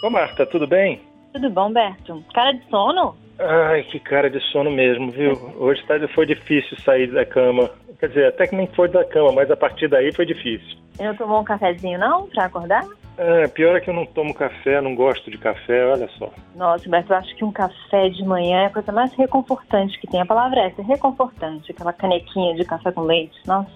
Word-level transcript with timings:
Ô 0.00 0.08
Marta, 0.08 0.46
tudo 0.46 0.64
bem? 0.64 1.00
Tudo 1.32 1.50
bom, 1.50 1.72
Berto? 1.72 2.22
Cara 2.32 2.52
de 2.52 2.64
sono? 2.70 3.16
Ai, 3.38 3.82
que 3.82 3.98
cara 3.98 4.30
de 4.30 4.40
sono 4.52 4.70
mesmo, 4.70 5.10
viu? 5.10 5.32
Hoje 5.58 5.84
tá, 5.86 5.94
foi 6.14 6.24
difícil 6.24 6.78
sair 6.78 7.08
da 7.08 7.26
cama. 7.26 7.68
Quer 7.98 8.08
dizer, 8.08 8.26
até 8.26 8.46
que 8.46 8.54
nem 8.54 8.68
foi 8.68 8.88
da 8.88 9.04
cama, 9.04 9.32
mas 9.32 9.50
a 9.50 9.56
partir 9.56 9.88
daí 9.88 10.14
foi 10.14 10.24
difícil. 10.24 10.78
E 11.00 11.02
não 11.02 11.16
tomou 11.16 11.40
um 11.40 11.44
cafezinho 11.44 11.98
não, 11.98 12.28
pra 12.28 12.44
acordar? 12.44 12.86
É, 13.16 13.48
pior 13.48 13.76
é 13.76 13.80
que 13.80 13.90
eu 13.90 13.94
não 13.94 14.06
tomo 14.06 14.32
café, 14.32 14.80
não 14.80 14.94
gosto 14.94 15.28
de 15.32 15.36
café, 15.36 15.84
olha 15.84 16.08
só. 16.16 16.32
Nossa, 16.54 16.88
Berto, 16.88 17.12
eu 17.12 17.16
acho 17.16 17.34
que 17.34 17.44
um 17.44 17.50
café 17.50 18.08
de 18.08 18.24
manhã 18.24 18.62
é 18.62 18.66
a 18.66 18.70
coisa 18.70 18.92
mais 18.92 19.12
reconfortante 19.14 19.98
que 19.98 20.06
tem. 20.06 20.20
A 20.20 20.26
palavra 20.26 20.60
é 20.60 20.66
essa, 20.66 20.82
reconfortante. 20.82 21.72
Aquela 21.72 21.92
canequinha 21.92 22.54
de 22.54 22.64
café 22.64 22.92
com 22.92 23.00
leite. 23.00 23.36
Nossa, 23.44 23.72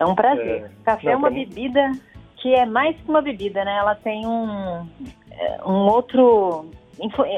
é 0.00 0.06
um 0.06 0.14
prazer. 0.14 0.64
É. 0.64 0.70
Café 0.84 1.04
Não, 1.08 1.12
é 1.12 1.16
uma 1.16 1.28
pra 1.28 1.38
bebida 1.38 1.92
que 2.36 2.54
é 2.54 2.64
mais 2.64 2.96
que 2.96 3.10
uma 3.10 3.20
bebida, 3.20 3.64
né? 3.64 3.76
Ela 3.76 3.94
tem 3.94 4.26
um, 4.26 4.86
é, 5.25 5.25
um 5.64 5.88
outro... 5.88 6.66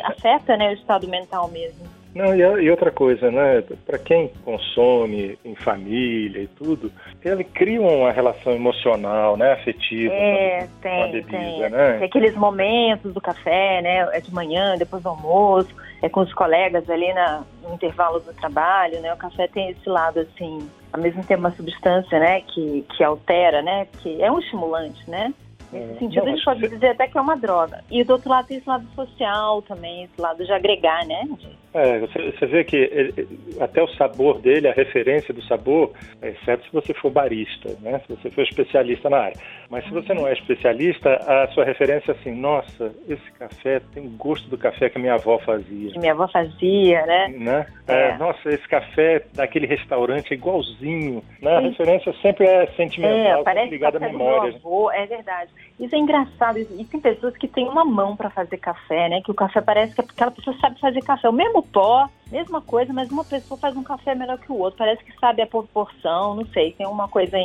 afeta, 0.04 0.56
né, 0.56 0.70
o 0.70 0.74
estado 0.74 1.08
mental 1.08 1.48
mesmo. 1.48 1.98
Não, 2.14 2.34
e, 2.34 2.40
e 2.40 2.70
outra 2.70 2.90
coisa, 2.90 3.30
né? 3.30 3.62
Para 3.86 3.98
quem 3.98 4.32
consome 4.44 5.38
em 5.44 5.54
família 5.54 6.42
e 6.42 6.46
tudo, 6.48 6.90
ele 7.24 7.44
cria 7.44 7.80
uma 7.80 8.10
relação 8.10 8.52
emocional, 8.52 9.36
né? 9.36 9.52
Afetiva. 9.52 10.12
É, 10.12 10.68
com 10.82 10.88
a 10.88 10.90
tem, 10.90 11.12
bebida, 11.12 11.38
tem. 11.38 11.70
né? 11.70 11.98
Tem 11.98 12.08
aqueles 12.08 12.34
momentos 12.34 13.12
do 13.12 13.20
café, 13.20 13.82
né? 13.82 14.08
É 14.12 14.20
de 14.20 14.32
manhã, 14.32 14.74
depois 14.76 15.02
do 15.02 15.10
almoço, 15.10 15.74
é 16.02 16.08
com 16.08 16.20
os 16.20 16.32
colegas 16.32 16.88
ali 16.88 17.12
na, 17.12 17.44
no 17.62 17.74
intervalo 17.74 18.20
do 18.20 18.32
trabalho, 18.34 19.00
né? 19.00 19.12
O 19.12 19.16
café 19.16 19.46
tem 19.46 19.70
esse 19.70 19.88
lado, 19.88 20.20
assim, 20.20 20.68
ao 20.92 21.00
mesmo 21.00 21.22
tempo 21.24 21.40
uma 21.40 21.52
substância, 21.52 22.18
né? 22.18 22.40
Que, 22.40 22.84
que 22.96 23.04
altera, 23.04 23.62
né? 23.62 23.86
Que 24.02 24.20
é 24.20 24.32
um 24.32 24.38
estimulante, 24.38 25.08
né? 25.08 25.32
Nesse 25.72 25.92
É, 25.94 25.98
sentido, 25.98 26.24
não, 26.24 26.32
a 26.32 26.34
gente 26.36 26.44
pode 26.44 26.68
dizer 26.68 26.88
até 26.90 27.06
que 27.08 27.18
é 27.18 27.20
uma 27.20 27.36
droga. 27.36 27.84
E 27.90 28.02
do 28.04 28.12
outro 28.14 28.30
lado 28.30 28.46
tem 28.46 28.56
esse 28.58 28.68
lado 28.68 28.86
social 28.94 29.62
também, 29.62 30.04
esse 30.04 30.20
lado 30.20 30.44
de 30.44 30.52
agregar, 30.52 31.04
né? 31.06 31.24
De- 31.38 31.58
É, 31.74 31.98
você, 31.98 32.30
você 32.32 32.46
vê 32.46 32.64
que 32.64 32.76
ele- 32.76 33.28
até 33.60 33.82
o 33.82 33.88
sabor 33.88 34.40
dele, 34.40 34.68
a 34.68 34.72
referência 34.72 35.34
do 35.34 35.42
sabor, 35.42 35.92
exceto 36.22 36.64
se 36.64 36.72
você 36.72 36.94
for 36.94 37.10
barista, 37.10 37.70
né? 37.82 38.00
Se 38.06 38.16
você 38.16 38.30
for 38.30 38.42
especialista 38.42 39.10
na 39.10 39.18
área. 39.18 39.36
Mas 39.68 39.84
se 39.84 39.90
você 39.90 40.14
não 40.14 40.26
é 40.26 40.32
especialista, 40.32 41.14
a 41.16 41.46
sua 41.48 41.64
referência 41.64 42.12
é 42.12 42.14
assim, 42.14 42.32
nossa, 42.32 42.90
esse 43.08 43.30
café 43.38 43.80
tem 43.92 44.06
o 44.06 44.10
gosto 44.10 44.48
do 44.48 44.56
café 44.56 44.88
que 44.88 44.96
a 44.96 45.00
minha 45.00 45.14
avó 45.14 45.38
fazia. 45.38 45.90
que 45.92 45.98
minha 45.98 46.12
avó 46.12 46.26
fazia, 46.28 47.04
né? 47.04 47.28
Né? 47.36 47.66
É. 47.86 48.08
É, 48.10 48.18
nossa, 48.18 48.48
esse 48.48 48.66
café 48.66 49.22
daquele 49.34 49.66
restaurante 49.66 50.32
é 50.32 50.34
igualzinho. 50.36 51.22
Né? 51.42 51.56
A 51.56 51.60
referência 51.60 52.14
sempre 52.22 52.46
é 52.46 52.62
É, 52.64 52.66
sentimental, 52.68 53.44
sempre 53.44 53.70
ligada 53.70 53.98
à 53.98 54.00
memória. 54.00 54.54
avô, 54.54 54.90
é 54.90 55.04
verdade. 55.06 55.50
Isso 55.78 55.94
é 55.94 55.98
engraçado. 55.98 56.58
E 56.58 56.84
tem 56.84 57.00
pessoas 57.00 57.36
que 57.36 57.46
têm 57.46 57.68
uma 57.68 57.84
mão 57.84 58.16
para 58.16 58.30
fazer 58.30 58.56
café, 58.56 59.08
né? 59.08 59.20
Que 59.24 59.30
o 59.30 59.34
café 59.34 59.60
parece 59.60 59.94
que 59.94 60.00
aquela 60.00 60.30
pessoa 60.30 60.56
sabe 60.60 60.80
fazer 60.80 61.00
café. 61.02 61.28
O 61.28 61.32
mesmo 61.32 61.57
pó, 61.62 62.08
mesma 62.30 62.60
coisa, 62.60 62.92
mas 62.92 63.10
uma 63.10 63.24
pessoa 63.24 63.58
faz 63.58 63.76
um 63.76 63.82
café 63.82 64.14
melhor 64.14 64.38
que 64.38 64.50
o 64.52 64.58
outro. 64.58 64.78
Parece 64.78 65.02
que 65.04 65.12
sabe 65.18 65.42
a 65.42 65.46
proporção, 65.46 66.34
não 66.34 66.46
sei. 66.46 66.72
Tem 66.72 66.86
uma 66.86 67.08
coisa 67.08 67.36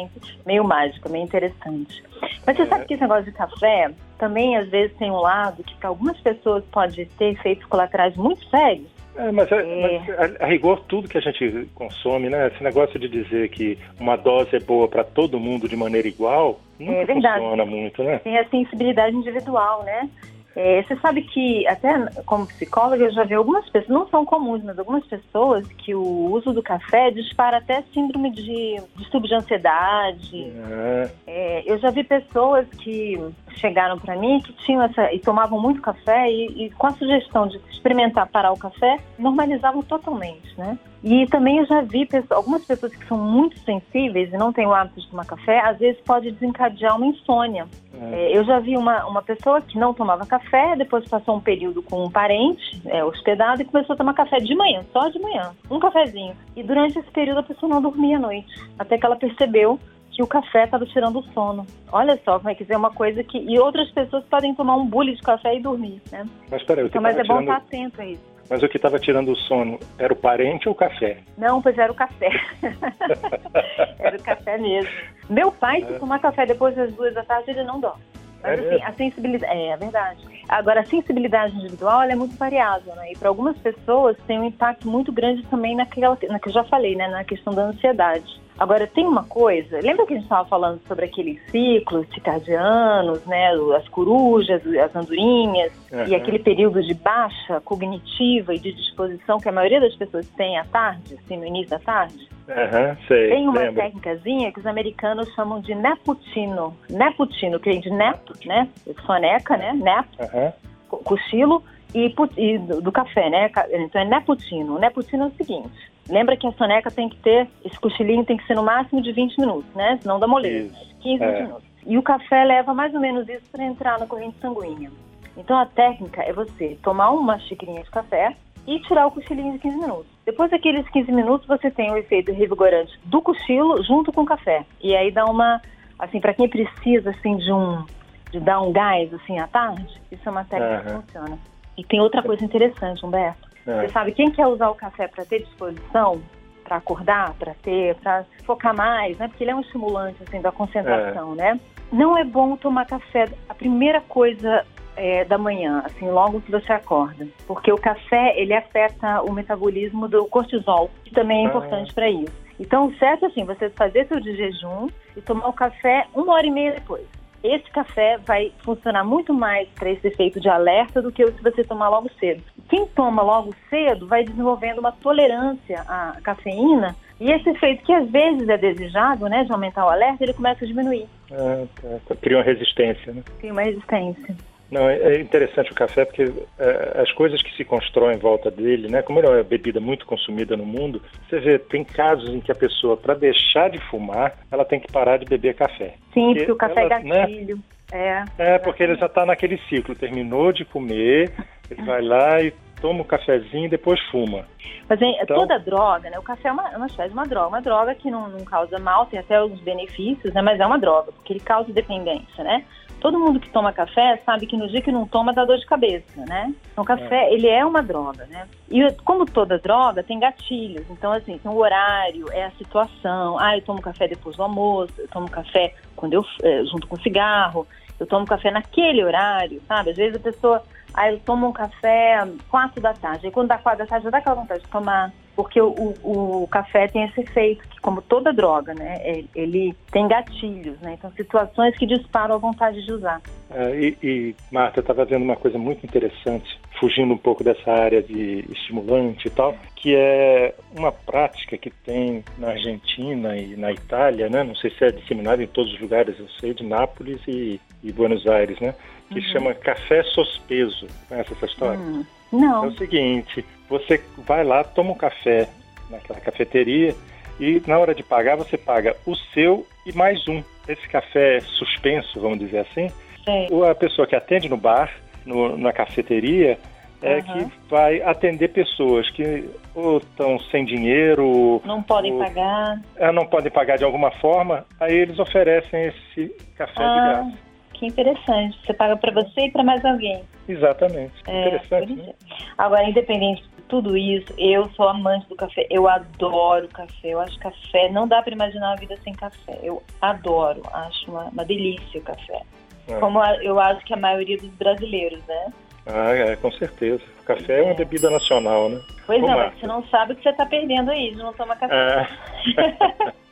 meio 0.46 0.64
mágica, 0.64 1.10
meio 1.10 1.24
interessante. 1.24 2.04
Mas 2.46 2.56
você 2.58 2.64
É. 2.64 2.66
sabe 2.68 2.86
que 2.86 2.94
esse 2.94 3.02
negócio 3.02 3.26
de 3.26 3.32
café 3.32 3.92
também, 4.18 4.56
às 4.58 4.70
vezes, 4.70 4.96
tem 4.98 5.10
um 5.12 5.20
lado 5.20 5.64
que 5.64 5.76
para 5.76 5.90
algumas 5.90 6.20
pessoas 6.20 6.64
pode 6.72 7.06
ter 7.18 7.32
efeitos 7.34 7.66
colaterais 7.66 8.16
muito 8.16 8.44
sérios. 8.50 8.88
É, 9.16 9.32
mas, 9.32 9.52
é- 9.52 9.62
É. 9.62 10.00
mas 10.02 10.40
a, 10.42 10.44
a 10.46 10.48
rigor, 10.48 10.82
tudo 10.88 11.08
que 11.08 11.18
a 11.18 11.22
gente 11.22 11.70
consome, 11.76 12.30
né? 12.30 12.48
Esse 12.48 12.64
negócio 12.64 13.00
de 13.00 13.08
dizer 13.08 13.50
que 13.50 13.78
uma 14.00 14.16
dose 14.16 14.56
é 14.56 14.60
boa 14.60 14.88
para 14.88 15.04
todo 15.04 15.40
mundo 15.40 15.70
de 15.70 15.76
maneira 15.76 16.08
igual, 16.08 16.60
nunca 16.80 17.12
É 17.12 17.14
funciona 17.14 17.64
muito, 17.64 18.04
né? 18.04 18.18
tem 18.20 18.40
a 18.40 18.50
sensibilidade 18.50 19.16
individual, 19.16 19.84
né? 19.84 20.10
É, 20.56 20.84
você 20.84 20.96
sabe 20.98 21.24
que, 21.24 21.66
até 21.68 21.94
como 22.26 22.46
psicóloga, 22.46 23.04
eu 23.04 23.12
já 23.12 23.24
vi 23.24 23.34
algumas 23.34 23.68
pessoas, 23.70 23.90
não 23.90 24.08
são 24.08 24.24
comuns, 24.26 24.64
mas 24.64 24.78
algumas 24.78 25.04
pessoas 25.06 25.66
que 25.68 25.96
o 25.96 26.32
uso 26.32 26.54
do 26.54 26.62
café 26.62 27.10
dispara 27.10 27.58
até 27.58 27.84
síndrome 27.94 28.30
de 28.32 28.80
distúrbio 28.96 29.30
de 29.30 29.36
ansiedade. 29.36 30.54
É, 30.70 31.10
É, 31.26 31.64
eu 31.66 31.78
já 31.80 31.90
vi 31.90 32.04
pessoas 32.04 32.68
que 32.80 33.20
chegaram 33.56 33.98
para 33.98 34.16
mim 34.16 34.40
que 34.42 34.54
tinham 34.66 34.84
essa 34.84 35.12
e 35.12 35.20
tomavam 35.20 35.60
muito 35.60 35.82
café 35.82 36.30
e, 36.32 36.66
e 36.66 36.70
com 36.72 36.88
a 36.88 36.92
sugestão 36.92 37.48
de 37.48 37.58
experimentar 37.72 38.28
parar 38.28 38.52
o 38.52 38.58
café, 38.58 38.98
normalizavam 39.18 39.82
totalmente, 39.82 40.58
né? 40.58 40.78
E 41.04 41.26
também 41.28 41.58
eu 41.58 41.66
já 41.66 41.82
vi 41.82 42.06
pessoas- 42.06 42.32
algumas 42.32 42.64
pessoas 42.64 42.96
que 42.96 43.06
são 43.08 43.18
muito 43.18 43.60
sensíveis 43.60 44.32
e 44.32 44.38
não 44.38 44.54
têm 44.54 44.66
o 44.66 44.74
hábito 44.74 45.02
de 45.02 45.08
tomar 45.10 45.26
café, 45.26 45.60
às 45.60 45.78
vezes 45.78 46.00
pode 46.02 46.32
desencadear 46.32 46.96
uma 46.96 47.08
insônia. 47.08 47.68
É. 48.12 48.38
Eu 48.38 48.44
já 48.44 48.60
vi 48.60 48.76
uma, 48.76 49.06
uma 49.06 49.22
pessoa 49.22 49.62
que 49.62 49.78
não 49.78 49.94
tomava 49.94 50.26
café, 50.26 50.76
depois 50.76 51.08
passou 51.08 51.36
um 51.36 51.40
período 51.40 51.82
com 51.82 52.04
um 52.06 52.12
parente 52.12 52.82
é, 52.86 53.04
hospedado 53.04 53.62
e 53.62 53.66
começou 53.66 53.94
a 53.94 53.98
tomar 53.98 54.14
café 54.14 54.38
de 54.38 54.56
manhã, 54.56 54.84
só 54.92 55.10
de 55.10 55.20
manhã, 55.20 55.52
um 55.70 55.80
cafezinho. 55.80 56.36
E 56.56 56.64
durante 56.64 57.00
esse 57.00 57.12
período 57.12 57.40
a 57.40 57.44
pessoa 57.44 57.70
não 57.70 57.82
dormia 57.82 58.18
à 58.18 58.20
noite, 58.20 58.48
até 58.78 58.98
que 58.98 59.06
ela 59.06 59.16
percebeu 59.16 59.80
que 60.14 60.22
o 60.22 60.28
café 60.28 60.66
estava 60.66 60.86
tirando 60.86 61.20
o 61.20 61.24
sono. 61.34 61.66
Olha 61.92 62.20
só 62.24 62.38
como 62.38 62.50
é 62.50 62.56
que 62.56 62.72
é 62.72 62.78
uma 62.78 62.92
coisa 62.92 63.24
que. 63.24 63.40
E 63.40 63.60
outras 63.60 63.90
pessoas 63.92 64.24
podem 64.26 64.54
tomar 64.54 64.76
um 64.76 64.86
bule 64.86 65.16
de 65.16 65.22
café 65.22 65.56
e 65.56 65.62
dormir, 65.62 66.02
né? 66.12 66.26
Mas 66.50 66.64
peraí, 66.64 66.86
Então, 66.86 67.02
mas 67.02 67.18
é 67.18 67.24
bom 67.24 67.42
estar 67.42 67.58
atento 67.58 68.02
a 68.02 68.06
isso. 68.06 68.33
Mas 68.50 68.62
o 68.62 68.68
que 68.70 68.78
estava 68.78 69.00
tirando 69.00 69.32
o 69.32 69.36
sono 69.36 69.80
era 69.98 70.12
o 70.14 70.16
parente 70.16 70.68
ou 70.68 70.74
o 70.74 70.78
café? 70.78 71.18
Não, 71.38 71.62
pois 71.62 71.78
era 71.78 71.92
o 71.92 71.96
café. 71.96 72.30
era 74.00 74.18
o 74.18 74.24
café 74.24 74.58
mesmo. 74.58 74.92
Meu 75.30 75.52
pai, 75.52 75.82
se 75.84 75.94
É. 75.94 76.00
tomar 76.00 76.20
café 76.20 76.46
depois 76.46 76.76
das 76.76 76.94
duas 76.94 77.14
da 77.14 77.24
tarde, 77.24 77.52
ele 77.52 77.64
não 77.64 77.80
dorme. 77.80 78.02
Mas 78.42 78.60
É 78.60 78.76
assim, 78.76 78.84
a 78.84 78.94
sensibilidade. 78.94 79.54
É, 79.54 79.68
é 79.70 79.78
verdade. 79.78 80.28
Agora, 80.50 80.82
a 80.82 80.86
sensibilidade 80.86 81.56
individual 81.56 82.02
é 82.04 82.16
muito 82.16 82.36
variável, 82.38 82.94
né? 82.96 83.14
E 83.14 83.18
para 83.18 83.30
algumas 83.30 83.58
pessoas 83.58 84.18
tem 84.28 84.38
um 84.40 84.44
impacto 84.44 84.88
muito 84.90 85.12
grande 85.14 85.44
também 85.44 85.76
naquela, 85.76 86.18
na 86.30 86.40
que 86.40 86.50
eu 86.50 86.54
já 86.54 86.64
falei, 86.66 86.96
né? 86.96 87.08
Na 87.08 87.24
questão 87.24 87.54
da 87.54 87.64
ansiedade. 87.64 88.43
Agora, 88.58 88.86
tem 88.88 89.06
uma 89.06 89.24
coisa, 89.24 89.80
lembra 89.82 90.06
que 90.06 90.14
a 90.14 90.16
gente 90.16 90.26
estava 90.26 90.48
falando 90.48 90.80
sobre 90.88 91.06
aqueles 91.06 91.40
ciclos 91.50 92.08
circadianos, 92.14 93.26
né? 93.26 93.50
As 93.76 93.88
corujas, 93.90 94.62
as 94.66 94.96
andorinhas, 94.96 95.72
e 95.92 95.96
Aham. 95.96 96.16
aquele 96.16 96.40
período 96.40 96.82
de 96.82 96.94
baixa 96.94 97.60
cognitiva 97.62 98.54
e 98.54 98.60
de 98.60 98.72
disposição 98.74 99.40
que 99.40 99.50
a 99.50 99.52
maioria 99.52 99.82
das 99.82 99.96
pessoas 99.96 100.28
tem 100.38 100.58
à 100.58 100.66
tarde, 100.66 101.16
assim, 101.16 101.38
no 101.38 101.46
início 101.46 101.70
da 101.70 101.80
tarde? 101.80 102.28
Aham, 102.48 102.98
sei, 103.08 103.30
Tem 103.30 103.48
uma 103.48 103.62
lembro. 103.62 103.76
técnicazinha 103.82 104.52
que 104.52 104.60
os 104.60 104.66
americanos 104.66 105.34
chamam 105.34 105.62
de 105.62 105.74
neputino. 105.74 106.78
Neputino, 106.90 107.60
que 107.60 107.70
vem 107.70 107.80
de 107.80 107.90
nep, 107.90 108.20
né? 108.46 108.70
Soneca, 109.06 109.58
né? 109.58 109.74
Nep, 109.74 110.08
Aham. 110.20 110.54
co- 110.90 110.98
cochilo, 110.98 111.64
e, 111.96 112.14
e 112.38 112.58
do, 112.58 112.82
do 112.82 112.92
café, 112.92 113.30
né? 113.30 113.50
Então 113.72 114.02
é 114.02 114.06
neputino. 114.06 114.76
O 114.76 114.80
neputino 114.80 115.24
é 115.26 115.28
o 115.28 115.32
seguinte. 115.32 115.93
Lembra 116.10 116.36
que 116.36 116.46
a 116.46 116.52
soneca 116.54 116.92
tem 116.92 117.10
que 117.10 117.18
ter, 117.18 117.48
esse 117.64 117.80
cochilinho 117.80 118.26
tem 118.26 118.38
que 118.38 118.46
ser 118.46 118.56
no 118.56 118.64
máximo 118.64 119.02
de 119.02 119.12
20 119.12 119.40
minutos, 119.40 119.74
né? 119.74 119.98
Senão 120.02 120.20
dá 120.20 120.28
moleza. 120.28 120.74
Isso. 120.74 120.96
15, 121.02 121.24
É. 121.24 121.32
20 121.32 121.42
minutos. 121.44 121.64
E 121.86 121.98
o 121.98 122.04
café 122.04 122.44
leva 122.44 122.74
mais 122.74 122.94
ou 122.94 123.00
menos 123.00 123.28
isso 123.28 123.44
para 123.52 123.64
entrar 123.64 124.00
na 124.00 124.06
corrente 124.06 124.38
sanguínea. 124.40 124.92
Então 125.38 125.58
a 125.58 125.66
técnica 125.66 126.22
é 126.22 126.32
você 126.32 126.78
tomar 126.84 127.12
uma 127.12 127.40
xicrinha 127.40 127.82
de 127.84 127.90
café 127.90 128.36
e 128.66 128.80
tirar 128.82 129.08
o 129.08 129.12
cochilinho 129.12 129.54
de 129.54 129.60
15 129.60 129.78
minutos. 129.78 130.06
Depois 130.26 130.52
daqueles 130.52 130.88
15 130.90 131.12
minutos 131.12 131.48
você 131.48 131.70
tem 131.70 131.92
o 131.92 131.98
efeito 131.98 132.32
revigorante 132.32 132.98
do 133.06 133.22
cochilo 133.22 133.84
junto 133.84 134.12
com 134.14 134.22
o 134.22 134.26
café. 134.26 134.66
E 134.82 134.96
aí 134.96 135.12
dá 135.12 135.26
uma, 135.26 135.62
assim, 136.00 136.22
para 136.22 136.34
quem 136.34 136.48
precisa 136.48 137.10
assim 137.10 137.36
de 137.38 137.52
um 137.52 137.86
de 138.32 138.40
dar 138.40 138.62
um 138.62 138.72
gás 138.72 139.14
assim 139.14 139.38
à 139.38 139.46
tarde, 139.46 139.88
isso 140.12 140.28
é 140.28 140.32
uma 140.32 140.44
técnica 140.44 140.82
que 140.82 140.90
Aham. 140.90 141.02
funciona. 141.02 141.38
E 141.78 141.84
tem 141.84 142.02
outra 142.02 142.24
coisa 142.24 142.44
interessante, 142.44 143.06
Humberto. 143.06 143.48
É. 143.66 143.82
Você 143.82 143.90
sabe, 143.90 144.12
quem 144.12 144.32
quer 144.32 144.48
usar 144.48 144.70
o 144.70 144.76
café 144.76 145.08
para 145.08 145.26
ter 145.26 145.40
disposição, 145.44 146.22
para 146.64 146.78
acordar, 146.78 147.34
para 147.34 147.54
ter, 147.56 147.96
para 147.96 148.26
focar 148.46 148.76
mais, 148.76 149.18
né? 149.18 149.28
Porque 149.28 149.44
ele 149.44 149.52
é 149.52 149.56
um 149.56 149.62
estimulante 149.62 150.18
assim 150.28 150.42
da 150.42 150.52
concentração, 150.52 151.36
né? 151.36 151.60
Não 151.92 152.18
é 152.18 152.24
bom 152.24 152.56
tomar 152.56 152.86
café 152.86 153.30
a 153.48 153.54
primeira 153.54 154.02
coisa 154.02 154.66
é, 154.96 155.26
da 155.26 155.38
manhã, 155.38 155.82
assim, 155.86 156.10
logo 156.10 156.42
que 156.42 156.52
você 156.52 156.72
acorda, 156.72 157.28
porque 157.48 157.72
o 157.72 157.78
café 157.78 158.40
ele 158.40 158.54
afeta 158.54 159.22
o 159.22 159.32
metabolismo 159.32 160.08
do 160.08 160.26
cortisol, 160.26 160.90
que 161.04 161.14
também 161.14 161.44
é 161.44 161.48
Ah. 161.48 161.50
importante 161.50 161.94
para 161.94 162.10
isso. 162.10 162.44
Então, 162.60 162.88
o 162.88 162.96
certo 162.98 163.26
é 163.26 163.28
assim, 163.28 163.44
você 163.44 163.70
fazer 163.72 164.08
seu 164.08 164.20
de 164.20 164.36
jejum 164.36 164.88
e 165.18 165.22
tomar 165.22 165.48
o 165.48 165.54
café 165.54 166.06
uma 166.14 166.34
hora 166.34 166.46
e 166.46 166.52
meia 166.52 166.74
depois. 166.74 167.06
Esse 167.44 167.70
café 167.72 168.18
vai 168.26 168.54
funcionar 168.64 169.04
muito 169.04 169.34
mais 169.34 169.68
para 169.70 169.90
esse 169.90 170.08
efeito 170.08 170.40
de 170.40 170.48
alerta 170.48 171.02
do 171.02 171.12
que 171.12 171.26
se 171.26 171.44
você 171.44 171.64
tomar 171.64 171.90
logo 171.90 172.10
cedo. 172.18 172.42
Quem 172.70 172.88
toma 172.88 173.22
logo 173.22 173.54
cedo 173.70 174.08
vai 174.08 174.24
desenvolvendo 174.24 174.80
uma 174.80 174.94
tolerância 174.94 175.82
à 175.82 176.18
cafeína 176.24 176.96
e 177.20 177.32
esse 177.32 177.50
efeito 177.50 177.84
que 177.84 177.94
às 177.94 178.10
vezes 178.10 178.48
é 178.48 178.58
desejado, 178.58 179.28
né, 179.28 179.44
de 179.44 179.52
aumentar 179.52 179.86
o 179.86 179.90
alerta, 179.90 180.24
ele 180.24 180.34
começa 180.34 180.64
a 180.64 180.68
diminuir. 180.68 181.06
Ah, 181.32 181.66
tá. 182.08 182.16
Cria 182.16 182.38
uma 182.38 182.44
resistência, 182.44 183.14
né? 183.14 183.24
Tem 183.42 183.52
uma 183.52 183.62
resistência. 183.62 184.36
Não, 184.74 184.90
é 184.90 184.98
é 184.98 185.22
interessante 185.22 185.72
o 185.72 185.76
café 185.76 186.04
porque 186.04 186.34
é, 186.58 187.02
as 187.02 187.12
coisas 187.12 187.40
que 187.44 187.56
se 187.56 187.64
constroem 187.64 188.18
em 188.18 188.20
volta 188.20 188.50
dele, 188.50 188.90
né? 188.90 189.04
Como 189.04 189.20
ele 189.20 189.28
é 189.28 189.30
uma 189.30 189.44
bebida 189.44 189.80
muito 189.80 190.04
consumida 190.04 190.58
no 190.58 190.66
mundo, 190.66 191.00
você 191.30 191.40
vê, 191.40 191.60
tem 191.60 191.84
casos 191.84 192.30
em 192.30 192.40
que 192.40 192.52
a 192.52 192.56
pessoa, 192.56 192.98
para 192.98 193.14
deixar 193.14 193.70
de 193.70 193.78
fumar, 193.90 194.34
ela 194.52 194.66
tem 194.66 194.80
que 194.80 194.92
parar 194.92 195.18
de 195.18 195.26
beber 195.26 195.54
café. 195.54 195.94
Sim, 196.12 196.34
Porque 196.34 196.40
porque 196.40 196.52
o 196.52 196.56
café 196.56 196.82
ela, 196.82 196.96
é 196.96 197.04
né? 197.04 197.20
gatilho. 197.20 197.60
É. 197.92 198.24
É, 198.40 198.58
porque 198.58 198.82
ele 198.82 198.96
já 198.96 199.06
está 199.06 199.24
naquele 199.24 199.60
ciclo, 199.70 199.94
terminou 199.94 200.52
de 200.52 200.66
comer, 200.66 201.32
ele 201.70 201.84
vai 201.84 202.02
lá 202.02 202.42
e 202.42 202.52
toma 202.82 203.02
um 203.02 203.06
cafezinho 203.06 203.68
e 203.68 203.70
depois 203.70 204.00
fuma. 204.10 204.46
Mas 204.90 205.02
hein, 205.02 205.18
então, 205.22 205.38
toda 205.38 205.60
droga, 205.60 206.10
né? 206.10 206.18
O 206.18 206.24
café 206.24 206.50
é 206.50 206.52
uma, 206.52 206.70
é 206.72 206.78
uma 206.78 206.88
espécie 206.88 207.10
de 207.10 207.14
uma 207.14 207.26
droga, 207.26 207.48
uma 207.48 207.62
droga 207.62 207.96
que 207.96 208.10
não, 208.12 208.28
não 208.28 208.44
causa 208.44 208.80
mal, 208.80 209.06
tem 209.06 209.20
até 209.20 209.42
os 209.42 209.60
benefícios, 209.62 210.34
né? 210.34 210.42
Mas 210.42 210.60
é 210.60 210.66
uma 210.66 210.80
droga, 210.80 211.12
porque 211.12 211.34
ele 211.34 211.40
causa 211.40 211.72
dependência, 211.72 212.44
né? 212.44 212.66
Todo 213.04 213.20
mundo 213.20 213.38
que 213.38 213.50
toma 213.50 213.74
café 213.74 214.22
sabe 214.26 214.48
que 214.48 214.56
no 214.56 214.66
dia 214.66 214.82
que 214.82 214.90
não 214.90 215.06
toma 215.06 215.34
dá 215.34 215.44
dor 215.44 215.58
de 215.58 215.66
cabeça, 215.66 216.24
né? 216.26 216.54
Então, 216.72 216.86
o 216.86 216.88
café, 216.88 217.26
é. 217.26 217.34
ele 217.34 217.50
é 217.50 217.66
uma 217.66 217.84
droga, 217.84 218.26
né? 218.28 218.48
E 218.72 218.90
como 219.04 219.26
toda 219.26 219.60
droga, 219.60 220.02
tem 220.02 220.18
gatilhos. 220.18 220.86
Então, 220.90 221.12
assim, 221.12 221.38
tem 221.38 221.52
o 221.52 221.58
horário, 221.58 222.32
é 222.32 222.46
a 222.46 222.52
situação. 222.52 223.38
Ah, 223.38 223.58
eu 223.58 223.62
tomo 223.62 223.82
café 223.82 224.08
depois 224.08 224.38
do 224.38 224.44
almoço, 224.44 224.94
eu 224.98 225.08
tomo 225.10 225.30
café 225.30 225.76
quando 225.98 226.14
eu, 226.14 226.26
é, 226.42 226.64
junto 226.64 226.88
com 226.88 226.96
cigarro, 226.96 227.68
eu 228.00 228.08
tomo 228.08 228.26
café 228.26 228.50
naquele 228.50 229.04
horário, 229.04 229.62
sabe? 229.68 229.90
Às 229.90 229.98
vezes 229.98 230.16
a 230.16 230.20
pessoa 230.20 230.64
Aí 230.94 231.14
eu 231.16 231.20
tomo 231.20 231.48
um 231.48 231.52
café 231.52 232.24
quatro 232.50 232.80
da 232.80 232.94
tarde. 232.94 233.28
E 233.28 233.32
quando 233.32 233.48
dá 233.48 233.58
quatro 233.58 233.80
da 233.80 233.88
tarde, 233.88 234.04
já 234.04 234.10
dá 234.12 234.20
aquela 234.20 234.36
vontade 234.36 234.64
de 234.64 234.70
tomar. 234.70 235.12
Porque 235.36 235.60
o, 235.60 235.94
o, 236.04 236.48
café 236.48 236.88
tem 236.88 237.06
esse 237.06 237.22
efeito, 237.22 237.68
que 237.68 237.82
como 237.82 238.02
toda 238.02 238.32
droga, 238.32 238.74
né? 238.74 238.98
É, 239.02 239.24
ele 239.34 239.76
tem 239.92 240.08
gatilhos, 240.08 240.80
né? 240.80 240.94
Então, 240.94 241.12
situações 241.14 241.76
que 241.76 241.88
disparam 241.88 242.36
a 242.36 242.38
vontade 242.38 242.86
de 242.86 242.92
usar. 242.92 243.20
É, 243.50 243.76
e, 243.76 243.98
e, 244.04 244.36
Marta, 244.52 244.80
estava 244.80 245.06
vendo 245.06 245.24
uma 245.24 245.36
coisa 245.36 245.58
muito 245.58 245.84
interessante, 245.86 246.60
fugindo 246.80 247.14
um 247.14 247.18
pouco 247.18 247.44
dessa 247.44 247.72
área 247.72 248.04
de 248.04 248.46
estimulante 248.52 249.28
e 249.28 249.32
tal, 249.32 249.56
que 249.76 249.96
é 249.96 250.54
uma 250.78 250.92
prática 250.92 251.58
que 251.58 251.72
tem 251.72 252.24
na 252.38 252.50
Argentina 252.50 253.36
e 253.36 253.56
na 253.56 253.72
Itália, 253.72 254.30
né? 254.30 254.44
Não 254.44 254.56
sei 254.56 254.70
se 254.70 254.86
é 254.86 254.92
disseminada 254.92 255.42
em 255.42 255.48
todos 255.48 255.74
os 255.74 255.80
lugares, 255.80 256.20
eu 256.20 256.28
sei 256.40 256.54
de 256.54 256.64
Nápoles 256.64 257.20
e, 257.28 257.60
e 257.84 257.92
Buenos 257.92 258.28
Aires, 258.28 258.60
né? 258.60 258.76
que 259.14 259.20
uhum. 259.20 259.32
chama 259.32 259.54
café 259.54 260.04
sospeso. 260.04 260.88
Conhece 261.08 261.34
essa 261.34 261.46
história? 261.46 261.80
Hum, 261.80 262.06
não. 262.34 262.66
É 262.66 262.68
o 262.68 262.78
seguinte, 262.78 263.46
você 263.70 264.02
vai 264.18 264.44
lá, 264.44 264.64
toma 264.64 264.92
um 264.92 264.98
café 264.98 265.48
naquela 265.90 266.20
cafeteria 266.20 266.96
e 267.40 267.62
na 267.66 267.78
hora 267.78 267.94
de 267.94 268.04
pagar 268.04 268.36
você 268.36 268.58
paga 268.58 268.96
o 269.06 269.16
seu 269.16 269.66
e 269.86 269.94
mais 269.94 270.28
um. 270.28 270.44
Esse 270.68 270.88
café 270.88 271.40
suspenso, 271.42 272.20
vamos 272.20 272.40
dizer 272.40 272.60
assim, 272.60 272.90
Sim. 273.26 273.48
a 273.70 273.76
pessoa 273.76 274.08
que 274.08 274.16
atende 274.16 274.50
no 274.50 274.58
bar, 274.58 274.92
no, 275.26 275.58
na 275.58 275.74
cafeteria, 275.74 276.58
é 277.02 277.16
uhum. 277.16 277.22
que 277.22 277.70
vai 277.70 278.02
atender 278.02 278.48
pessoas 278.50 279.10
que 279.12 279.50
ou 279.76 279.98
estão 279.98 280.40
sem 280.52 280.64
dinheiro, 280.64 281.62
não 281.66 281.84
podem 281.84 282.14
ou, 282.14 282.20
pagar, 282.20 282.80
é, 282.96 283.12
não 283.12 283.26
podem 283.26 283.52
pagar 283.52 283.78
de 283.78 283.84
alguma 283.84 284.12
forma, 284.12 284.66
aí 284.80 284.96
eles 284.96 285.20
oferecem 285.20 285.86
esse 285.88 286.30
café 286.56 286.82
ah, 286.82 286.88
de 286.88 287.10
graça 287.10 287.43
que 287.84 287.88
interessante. 287.88 288.58
Você 288.66 288.74
paga 288.74 288.96
para 288.96 289.12
você 289.12 289.42
e 289.42 289.52
para 289.52 289.64
mais 289.64 289.84
alguém. 289.84 290.24
Exatamente. 290.48 291.14
É, 291.28 291.48
interessante. 291.48 291.94
Né? 291.94 292.14
Agora, 292.58 292.90
independente 292.90 293.44
de 293.44 293.62
tudo 293.64 293.98
isso, 293.98 294.34
eu 294.38 294.70
sou 294.70 294.88
amante 294.88 295.28
do 295.28 295.36
café. 295.36 295.68
Eu 295.70 295.88
adoro 295.88 296.68
café. 296.70 297.10
Eu 297.10 297.20
acho 297.20 297.38
café. 297.40 297.90
Não 297.90 298.08
dá 298.08 298.22
para 298.22 298.34
imaginar 298.34 298.70
uma 298.70 298.78
vida 298.78 298.96
sem 299.04 299.14
café. 299.14 299.60
Eu 299.62 299.84
adoro. 300.02 300.62
Acho 300.72 301.12
uma, 301.12 301.26
uma 301.26 301.46
delícia 301.46 302.00
o 302.00 302.04
café. 302.04 302.42
É. 302.88 303.00
Como 303.00 303.20
a, 303.20 303.36
eu 303.44 303.60
acho 303.60 303.84
que 303.86 303.94
a 303.94 303.98
maioria 303.98 304.38
dos 304.38 304.50
brasileiros, 304.52 305.22
né? 305.28 305.54
Ah, 305.86 306.14
é, 306.14 306.36
com 306.38 306.52
certeza. 306.52 307.04
O 307.22 307.24
café 307.24 307.56
é, 307.56 307.60
é 307.60 307.64
uma 307.64 307.74
bebida 307.74 308.10
nacional, 308.10 308.70
né? 308.70 308.80
Pois 309.06 309.22
Ô, 309.22 309.28
não, 309.28 309.38
mas 309.38 309.60
você 309.60 309.68
não 309.68 309.84
sabe 309.88 310.14
o 310.14 310.16
que 310.16 310.24
você 310.24 310.30
está 310.30 310.46
perdendo 310.46 310.92
aí 310.92 311.12
de 311.12 311.18
não 311.18 311.34
tomar 311.34 311.58
café. 311.58 312.08
É. 312.56 313.24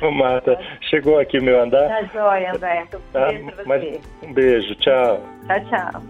Ô, 0.04 0.10
Marta, 0.10 0.58
chegou 0.82 1.18
aqui 1.18 1.38
o 1.38 1.42
meu 1.42 1.62
andar. 1.62 1.88
Tá 1.88 2.02
joia, 2.04 2.52
André. 2.54 2.86
Tá, 3.12 3.28
mas 3.66 4.00
um 4.22 4.32
beijo, 4.32 4.74
tchau. 4.76 5.20
Tchau, 5.46 5.60
tchau. 5.68 6.02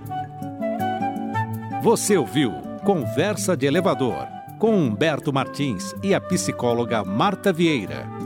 Você 1.82 2.16
ouviu 2.16 2.52
Conversa 2.84 3.56
de 3.56 3.66
Elevador 3.66 4.26
com 4.58 4.72
Humberto 4.72 5.32
Martins 5.32 5.94
e 6.02 6.14
a 6.14 6.20
psicóloga 6.20 7.04
Marta 7.04 7.52
Vieira. 7.52 8.17